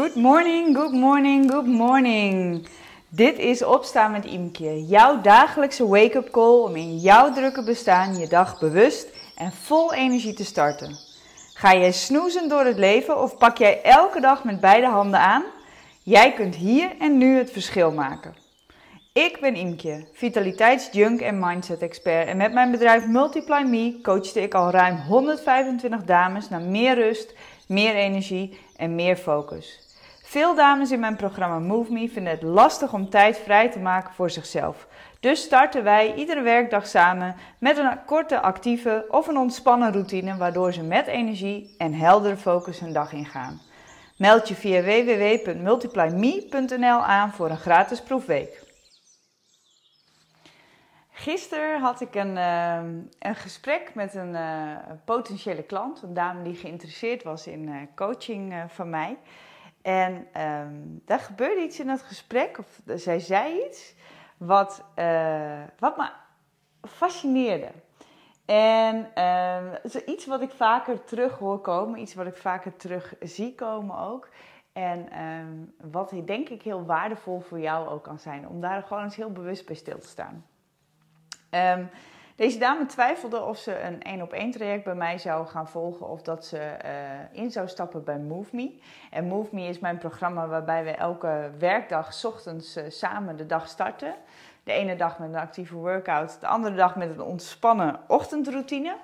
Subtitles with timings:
[0.00, 2.66] Good morning, good morning, good morning.
[3.08, 8.28] Dit is Opstaan met Imke, jouw dagelijkse wake-up call om in jouw drukke bestaan je
[8.28, 10.96] dag bewust en vol energie te starten.
[11.54, 15.44] Ga jij snoezen door het leven of pak jij elke dag met beide handen aan?
[16.02, 18.34] Jij kunt hier en nu het verschil maken.
[19.12, 24.54] Ik ben Imke, vitaliteitsjunk en mindset expert en met mijn bedrijf Multiply Me coachte ik
[24.54, 27.34] al ruim 125 dames naar meer rust,
[27.66, 29.88] meer energie en meer focus.
[30.30, 34.14] Veel dames in mijn programma Move Me vinden het lastig om tijd vrij te maken
[34.14, 34.86] voor zichzelf.
[35.20, 40.72] Dus starten wij iedere werkdag samen met een korte actieve of een ontspannen routine waardoor
[40.72, 43.60] ze met energie en heldere focus hun dag ingaan.
[44.16, 48.62] Meld je via www.multiplyme.nl aan voor een gratis proefweek.
[51.10, 52.80] Gisteren had ik een, uh,
[53.18, 58.64] een gesprek met een uh, potentiële klant, een dame die geïnteresseerd was in uh, coaching
[58.68, 59.16] van mij.
[59.82, 63.94] En um, daar gebeurde iets in dat gesprek, of zij zei iets,
[64.36, 64.84] wat,
[65.78, 66.10] wat me
[66.88, 67.70] fascineerde.
[68.44, 73.54] En um, iets wat ik vaker terug hoor komen, iets wat ik vaker terug zie
[73.54, 74.28] komen ook.
[74.72, 79.02] En um, wat denk ik heel waardevol voor jou ook kan zijn, om daar gewoon
[79.02, 80.46] eens heel bewust bij stil te staan.
[82.40, 86.08] Deze dame twijfelde of ze een één op één traject bij mij zou gaan volgen
[86.08, 88.78] of dat ze uh, in zou stappen bij Move Me.
[89.10, 93.68] En Move Me is mijn programma waarbij we elke werkdag ochtends uh, samen de dag
[93.68, 94.14] starten.
[94.64, 98.96] De ene dag met een actieve workout, de andere dag met een ontspannen ochtendroutine.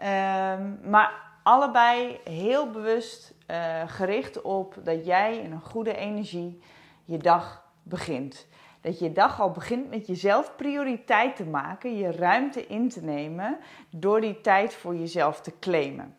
[0.00, 1.12] Um, maar
[1.42, 6.62] allebei heel bewust uh, gericht op dat jij in een goede energie
[7.04, 8.46] je dag begint.
[8.82, 13.58] Dat je dag al begint met jezelf prioriteit te maken, je ruimte in te nemen
[13.90, 16.16] door die tijd voor jezelf te claimen.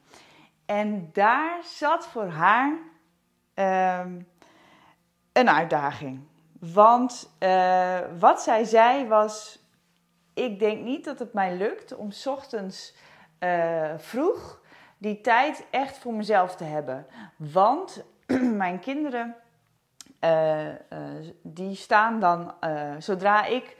[0.66, 2.78] En daar zat voor haar
[3.56, 4.06] uh,
[5.34, 6.20] een uitdaging.
[6.60, 9.60] Want uh, wat zij zei was:
[10.34, 12.96] Ik denk niet dat het mij lukt om ochtends
[13.40, 14.62] uh, vroeg
[14.98, 17.06] die tijd echt voor mezelf te hebben.
[17.36, 18.04] Want
[18.64, 19.36] mijn kinderen
[20.20, 20.68] uh,
[21.42, 23.78] die staan dan, uh, zodra ik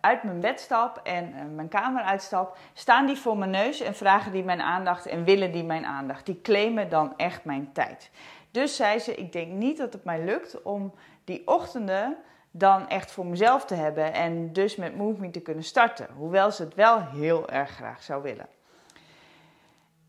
[0.00, 4.32] uit mijn bed stap en mijn kamer uitstap, staan die voor mijn neus en vragen
[4.32, 6.26] die mijn aandacht en willen die mijn aandacht.
[6.26, 8.10] Die claimen dan echt mijn tijd.
[8.50, 10.94] Dus zei ze, ik denk niet dat het mij lukt om
[11.24, 12.16] die ochtenden
[12.50, 16.08] dan echt voor mezelf te hebben en dus met Move Me te kunnen starten.
[16.16, 18.48] Hoewel ze het wel heel erg graag zou willen.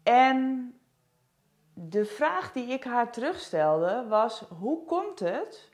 [0.04, 0.74] En
[1.88, 5.70] de vraag die ik haar terugstelde was: hoe komt het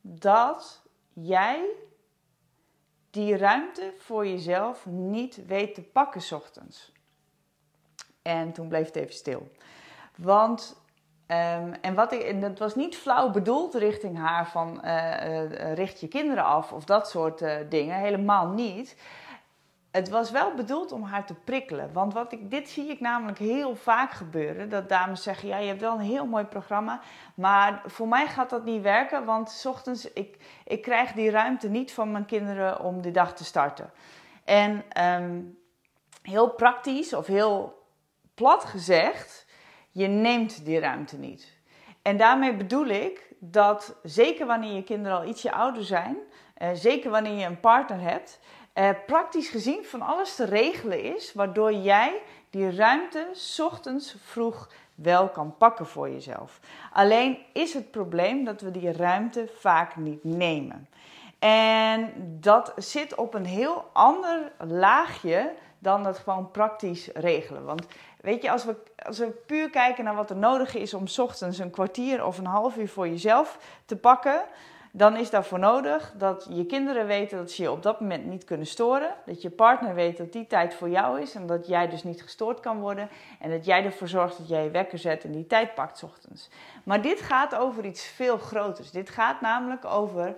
[0.00, 0.82] dat
[1.12, 1.64] jij
[3.10, 6.92] die ruimte voor jezelf niet weet te pakken s ochtends?
[8.22, 9.50] En toen bleef het even stil.
[10.16, 10.82] Want,
[11.26, 15.74] um, en, wat ik, en dat was niet flauw bedoeld richting haar van uh, uh,
[15.74, 18.96] richt je kinderen af of dat soort uh, dingen, helemaal niet
[19.92, 21.92] het was wel bedoeld om haar te prikkelen.
[21.92, 24.68] Want ik, dit zie ik namelijk heel vaak gebeuren.
[24.68, 27.00] Dat dames zeggen, ja, je hebt wel een heel mooi programma.
[27.34, 29.24] Maar voor mij gaat dat niet werken.
[29.24, 33.34] Want s ochtends, ik, ik krijg die ruimte niet van mijn kinderen om de dag
[33.34, 33.90] te starten.
[34.44, 34.84] En
[35.22, 35.58] um,
[36.22, 37.82] heel praktisch of heel
[38.34, 39.46] plat gezegd,
[39.90, 41.60] je neemt die ruimte niet.
[42.02, 46.16] En daarmee bedoel ik dat zeker wanneer je kinderen al ietsje ouder zijn...
[46.58, 48.40] Uh, zeker wanneer je een partner hebt
[48.74, 53.26] uh, praktisch gezien van alles te regelen is, waardoor jij die ruimte
[53.58, 56.60] ochtends vroeg wel kan pakken voor jezelf.
[56.92, 60.88] Alleen is het probleem dat we die ruimte vaak niet nemen.
[61.38, 67.64] En dat zit op een heel ander laagje dan dat gewoon praktisch regelen.
[67.64, 67.86] Want
[68.20, 71.58] weet je, als we, als we puur kijken naar wat er nodig is om ochtends
[71.58, 74.44] een kwartier of een half uur voor jezelf te pakken,
[74.94, 78.44] dan is daarvoor nodig dat je kinderen weten dat ze je op dat moment niet
[78.44, 79.14] kunnen storen.
[79.26, 82.22] Dat je partner weet dat die tijd voor jou is en dat jij dus niet
[82.22, 83.08] gestoord kan worden.
[83.40, 86.48] En dat jij ervoor zorgt dat jij je wekker zet en die tijd pakt ochtends.
[86.84, 88.90] Maar dit gaat over iets veel groters.
[88.90, 90.34] Dit gaat namelijk over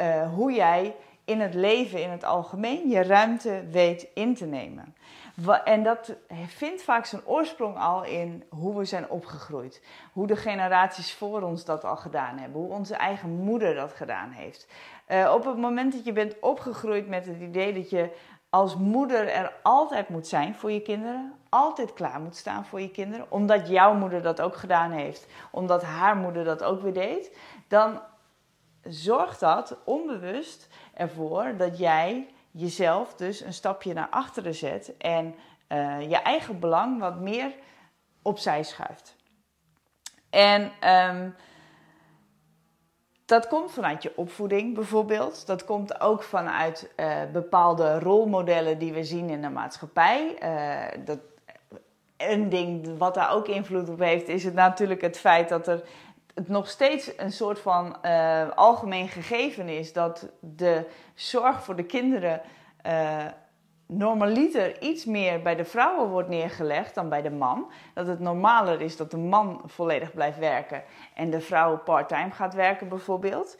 [0.00, 0.94] uh, hoe jij
[1.24, 4.94] in het leven in het algemeen je ruimte weet in te nemen.
[5.64, 6.16] En dat
[6.46, 9.82] vindt vaak zijn oorsprong al in hoe we zijn opgegroeid.
[10.12, 12.60] Hoe de generaties voor ons dat al gedaan hebben.
[12.60, 14.68] Hoe onze eigen moeder dat gedaan heeft.
[15.08, 18.16] Uh, op het moment dat je bent opgegroeid met het idee dat je
[18.50, 21.32] als moeder er altijd moet zijn voor je kinderen.
[21.48, 23.26] Altijd klaar moet staan voor je kinderen.
[23.28, 25.26] Omdat jouw moeder dat ook gedaan heeft.
[25.50, 27.38] Omdat haar moeder dat ook weer deed.
[27.68, 28.00] Dan
[28.82, 35.34] zorgt dat onbewust ervoor dat jij jezelf dus een stapje naar achteren zet en
[35.68, 37.54] uh, je eigen belang wat meer
[38.22, 39.16] opzij schuift.
[40.30, 41.30] En ehm,
[43.24, 45.46] dat komt vanuit je opvoeding bijvoorbeeld.
[45.46, 50.36] Dat komt ook vanuit uh, bepaalde rolmodellen die we zien in de maatschappij.
[50.42, 51.18] Uh, dat,
[52.16, 55.82] een ding wat daar ook invloed op heeft, is het natuurlijk het feit dat er
[56.36, 61.86] het nog steeds een soort van uh, algemeen gegeven is dat de zorg voor de
[61.86, 62.40] kinderen
[63.86, 67.70] normaliter iets meer bij de vrouwen wordt neergelegd dan bij de man.
[67.94, 70.82] Dat het normaler is dat de man volledig blijft werken
[71.14, 73.58] en de vrouw parttime gaat werken bijvoorbeeld.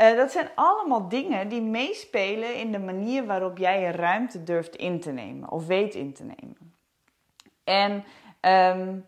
[0.00, 4.76] Uh, dat zijn allemaal dingen die meespelen in de manier waarop jij je ruimte durft
[4.76, 6.74] in te nemen of weet in te nemen.
[7.64, 8.04] En
[8.78, 9.06] um,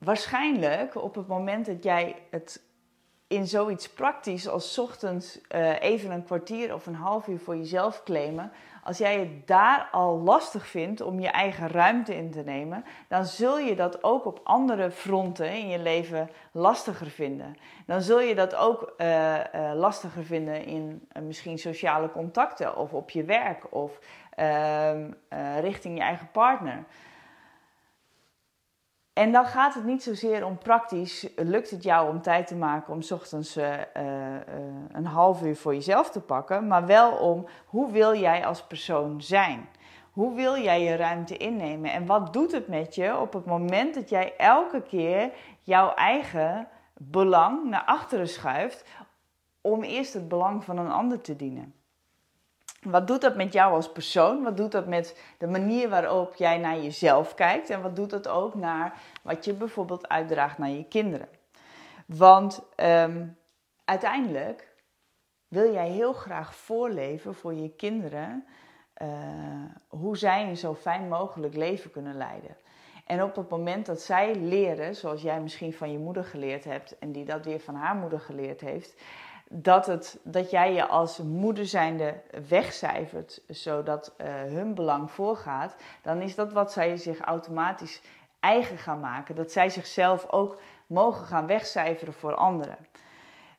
[0.00, 2.62] waarschijnlijk op het moment dat jij het
[3.30, 8.02] in zoiets praktisch als ochtends uh, even een kwartier of een half uur voor jezelf
[8.02, 8.52] claimen,
[8.82, 13.24] als jij het daar al lastig vindt om je eigen ruimte in te nemen, dan
[13.24, 17.56] zul je dat ook op andere fronten in je leven lastiger vinden.
[17.86, 19.42] Dan zul je dat ook uh, uh,
[19.74, 23.98] lastiger vinden in misschien sociale contacten of op je werk of
[24.34, 25.10] ehm,
[25.60, 26.84] richting je eigen partner.
[29.12, 32.92] En dan gaat het niet zozeer om praktisch, lukt het jou om tijd te maken
[32.92, 33.82] om ochtends uh, uh,
[34.92, 39.22] een half uur voor jezelf te pakken, maar wel om hoe wil jij als persoon
[39.22, 39.68] zijn?
[40.10, 41.92] Hoe wil jij je ruimte innemen?
[41.92, 46.68] En wat doet het met je op het moment dat jij elke keer jouw eigen
[46.94, 48.84] belang naar achteren schuift
[49.60, 51.79] om eerst het belang van een ander te dienen?
[52.80, 54.42] Wat doet dat met jou als persoon?
[54.42, 57.70] Wat doet dat met de manier waarop jij naar jezelf kijkt?
[57.70, 61.28] En wat doet dat ook naar wat je bijvoorbeeld uitdraagt naar je kinderen?
[62.06, 63.38] Want um,
[63.84, 64.74] uiteindelijk
[65.48, 68.44] wil jij heel graag voorleven voor je kinderen
[69.02, 69.08] uh,
[69.88, 72.56] hoe zij een zo fijn mogelijk leven kunnen leiden.
[73.06, 76.98] En op het moment dat zij leren, zoals jij misschien van je moeder geleerd hebt
[76.98, 78.94] en die dat weer van haar moeder geleerd heeft,
[79.52, 86.20] dat, het, dat jij je als moeder zijnde wegcijfert, zodat uh, hun belang voorgaat, dan
[86.20, 88.02] is dat wat zij zich automatisch
[88.40, 89.34] eigen gaan maken.
[89.34, 92.76] Dat zij zichzelf ook mogen gaan wegcijferen voor anderen.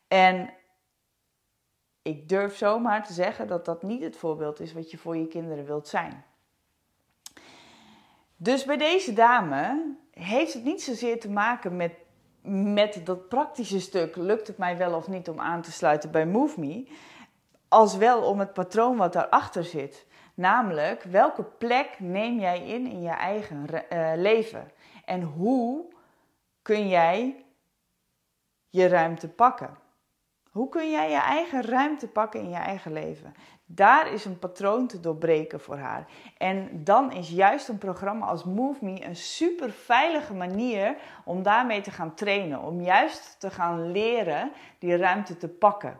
[0.07, 0.53] En
[2.01, 5.27] ik durf zomaar te zeggen dat dat niet het voorbeeld is wat je voor je
[5.27, 6.25] kinderen wilt zijn.
[8.35, 11.93] Dus bij deze dame heeft het niet zozeer te maken met
[12.43, 16.25] met dat praktische stuk lukt het mij wel of niet om aan te sluiten bij
[16.25, 16.87] MoveMe,
[17.67, 20.05] als wel om het patroon wat daarachter zit.
[20.33, 24.71] Namelijk, welke plek neem jij in in je eigen uh, leven?
[25.05, 25.85] En hoe
[26.61, 27.45] kun jij
[28.69, 29.77] je ruimte pakken?
[30.51, 33.33] Hoe kun jij je eigen ruimte pakken in je eigen leven?
[33.65, 36.07] Daar is een patroon te doorbreken voor haar.
[36.37, 40.95] En dan is juist een programma als Move Me een super veilige manier
[41.25, 42.61] om daarmee te gaan trainen.
[42.61, 45.99] Om juist te gaan leren die ruimte te pakken.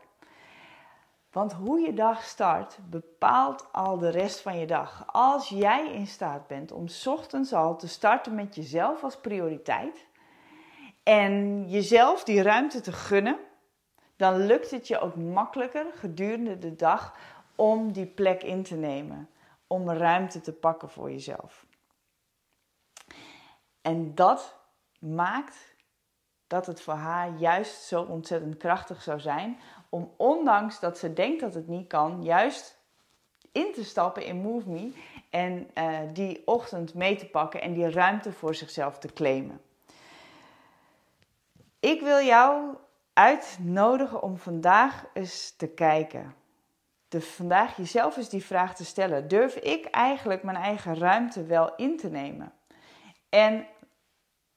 [1.30, 5.04] Want hoe je dag start bepaalt al de rest van je dag.
[5.06, 10.06] Als jij in staat bent om ochtends al te starten met jezelf als prioriteit
[11.02, 13.38] en jezelf die ruimte te gunnen,
[14.16, 17.16] dan lukt het je ook makkelijker gedurende de dag
[17.56, 19.28] om die plek in te nemen,
[19.66, 21.66] om ruimte te pakken voor jezelf.
[23.82, 24.56] En dat
[24.98, 25.74] maakt
[26.46, 31.40] dat het voor haar juist zo ontzettend krachtig zou zijn om ondanks dat ze denkt
[31.40, 32.80] dat het niet kan, juist
[33.52, 34.92] in te stappen in Move Me
[35.30, 39.60] en uh, die ochtend mee te pakken en die ruimte voor zichzelf te claimen.
[41.80, 42.76] Ik wil jou
[43.12, 46.34] uitnodigen om vandaag eens te kijken
[47.12, 51.74] de, vandaag jezelf eens die vraag te stellen: durf ik eigenlijk mijn eigen ruimte wel
[51.74, 52.52] in te nemen?
[53.28, 53.66] En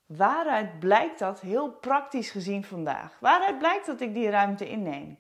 [0.06, 3.18] waaruit blijkt dat heel praktisch gezien vandaag?
[3.20, 5.20] Waaruit blijkt dat ik die ruimte inneem?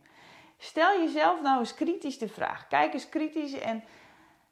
[0.58, 2.68] Stel jezelf nou eens kritisch de vraag.
[2.68, 3.84] Kijk eens kritisch en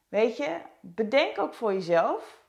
[0.08, 2.44] weet je, bedenk ook voor jezelf: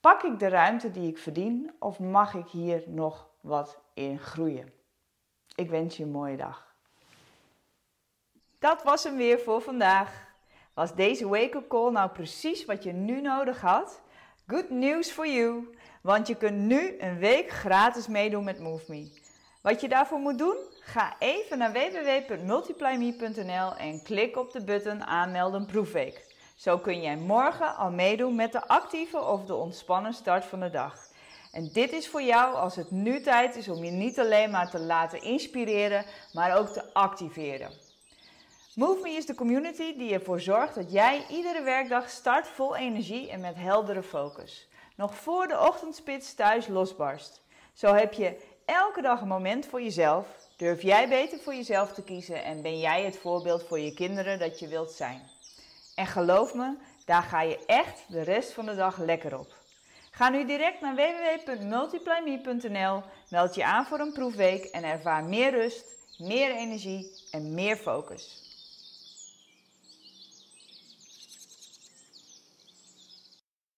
[0.00, 4.75] pak ik de ruimte die ik verdien of mag ik hier nog wat in groeien?
[5.56, 6.74] Ik wens je een mooie dag.
[8.58, 10.24] Dat was hem weer voor vandaag.
[10.74, 14.00] Was deze wake-up call nou precies wat je nu nodig had?
[14.46, 19.10] Good news for you, want je kunt nu een week gratis meedoen met MoveMe.
[19.62, 20.56] Wat je daarvoor moet doen?
[20.80, 26.34] Ga even naar www.multiplyme.nl en klik op de button aanmelden proefweek.
[26.56, 30.70] Zo kun jij morgen al meedoen met de actieve of de ontspannen start van de
[30.70, 31.14] dag.
[31.56, 34.70] En dit is voor jou als het nu tijd is om je niet alleen maar
[34.70, 37.70] te laten inspireren, maar ook te activeren.
[38.74, 43.40] MoveMe is de community die ervoor zorgt dat jij iedere werkdag start vol energie en
[43.40, 44.68] met heldere focus.
[44.96, 47.40] Nog voor de ochtendspits thuis losbarst.
[47.74, 50.26] Zo heb je elke dag een moment voor jezelf.
[50.56, 54.38] Durf jij beter voor jezelf te kiezen en ben jij het voorbeeld voor je kinderen
[54.38, 55.20] dat je wilt zijn.
[55.94, 59.64] En geloof me, daar ga je echt de rest van de dag lekker op.
[60.16, 65.84] Ga nu direct naar www.multiplyme.nl, meld je aan voor een proefweek en ervaar meer rust,
[66.18, 68.45] meer energie en meer focus.